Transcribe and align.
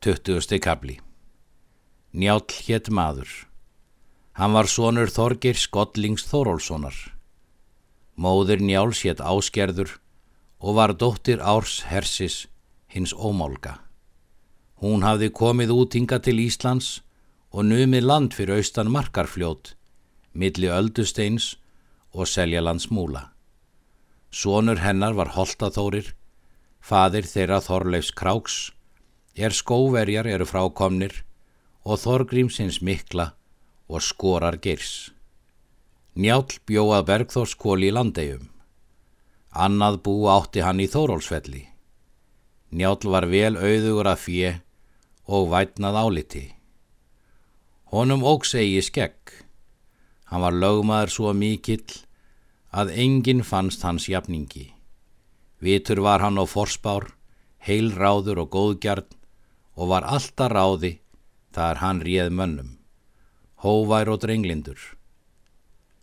Tuttugusti 0.00 0.60
kabli 0.62 1.00
Njál 2.14 2.44
hétt 2.66 2.86
maður. 2.86 3.26
Hann 4.38 4.52
var 4.54 4.68
sonur 4.70 5.10
Þorgir 5.10 5.58
Skollings 5.58 6.22
Þórólssonar. 6.30 6.94
Móður 8.14 8.62
Njáls 8.62 9.02
hétt 9.02 9.18
Áskerður 9.18 9.96
og 10.62 10.78
var 10.78 10.94
dóttir 10.94 11.42
Árs 11.42 11.82
Hersis 11.90 12.46
hins 12.86 13.10
ómálga. 13.10 13.74
Hún 14.78 15.02
hafði 15.02 15.32
komið 15.34 15.74
útinga 15.74 16.22
til 16.22 16.38
Íslands 16.46 17.02
og 17.50 17.66
numið 17.66 18.06
land 18.06 18.38
fyrir 18.38 18.62
austan 18.62 18.94
markarfljót, 18.94 19.74
milli 20.30 20.70
Öldusteins 20.70 21.56
og 22.14 22.30
Seljalands 22.30 22.86
múla. 22.94 23.32
Sónur 24.30 24.78
hennar 24.78 25.18
var 25.18 25.34
Holtaþórir, 25.34 26.14
fadir 26.78 27.26
þeirra 27.26 27.58
Þorleifs 27.66 28.14
Kráks, 28.14 28.77
er 29.38 29.54
skóverjar 29.54 30.26
eru 30.26 30.46
frákomnir 30.48 31.14
og 31.86 32.00
Þorgrímsins 32.02 32.80
mikla 32.82 33.32
og 33.88 34.02
skorar 34.02 34.58
geirs. 34.58 35.12
Njál 36.18 36.44
bjóað 36.66 37.06
Bergþórskóli 37.06 37.88
í 37.88 37.94
landegjum. 37.94 38.48
Annað 39.54 40.00
bú 40.04 40.14
átti 40.28 40.64
hann 40.66 40.82
í 40.82 40.88
Þórólsfelli. 40.90 41.62
Njál 42.74 42.98
var 43.06 43.28
vel 43.30 43.54
auðugur 43.56 44.10
að 44.10 44.24
fjö 44.24 44.50
og 45.30 45.52
vætnað 45.52 46.00
áliti. 46.02 46.44
Honum 47.94 48.26
ógs 48.26 48.56
eigi 48.58 48.82
skegg. 48.84 49.32
Hann 50.28 50.42
var 50.44 50.56
lögmaður 50.56 51.14
svo 51.14 51.32
mikill 51.32 52.02
að 52.74 52.92
enginn 52.98 53.46
fannst 53.46 53.86
hans 53.86 54.10
jafningi. 54.10 54.74
Vitur 55.62 56.02
var 56.04 56.20
hann 56.20 56.36
á 56.36 56.44
forspár, 56.44 57.14
heilráður 57.64 58.44
og 58.44 58.50
góðgjarn 58.52 59.17
og 59.78 59.92
var 59.92 60.06
alltaf 60.10 60.50
ráði 60.50 60.96
þar 61.54 61.78
hann 61.82 62.02
réð 62.02 62.32
mönnum, 62.34 62.70
hóvær 63.62 64.10
og 64.10 64.24
drenglindur. 64.24 64.78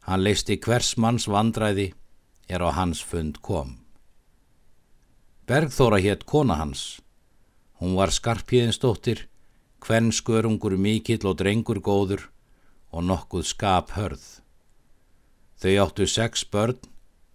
Hann 0.08 0.24
leisti 0.24 0.56
hvers 0.64 0.96
manns 1.02 1.28
vandræði 1.28 1.92
er 2.48 2.64
á 2.64 2.72
hans 2.72 3.02
fund 3.04 3.42
kom. 3.42 3.82
Bergþóra 5.46 6.00
hétt 6.02 6.26
kona 6.26 6.56
hans. 6.58 7.02
Hún 7.82 7.98
var 8.00 8.14
skarpíðinsdóttir, 8.16 9.28
hvern 9.84 10.12
skörungur 10.16 10.78
mikill 10.80 11.28
og 11.28 11.38
drengur 11.42 11.82
góður 11.84 12.30
og 12.96 13.04
nokkuð 13.04 13.46
skap 13.46 13.92
hörð. 13.98 14.24
Þau 15.60 15.74
áttu 15.84 16.08
sex 16.08 16.46
börn, 16.48 16.80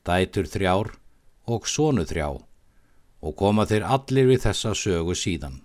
dætur 0.06 0.48
þrjár 0.48 0.94
og 1.46 1.68
sónu 1.68 2.06
þrjá 2.08 2.40
og 3.20 3.36
koma 3.36 3.66
þeir 3.68 3.84
allir 3.84 4.30
við 4.32 4.46
þessa 4.46 4.72
sögu 4.74 5.14
síðan. 5.14 5.60